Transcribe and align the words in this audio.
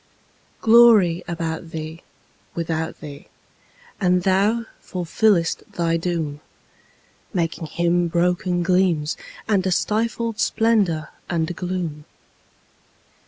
Glory 0.61 1.23
about 1.27 1.69
thee, 1.69 2.01
without 2.55 3.01
thee; 3.01 3.27
and 3.99 4.23
thou 4.23 4.65
fulfillest 4.81 5.61
thy 5.73 5.95
doom, 5.95 6.39
Making 7.35 7.67
Him 7.67 8.07
broken 8.07 8.63
gleams, 8.63 9.15
and 9.47 9.63
a 9.67 9.71
stifled 9.71 10.39
splendour 10.39 11.09
and 11.29 11.55
gloom. 11.55 12.05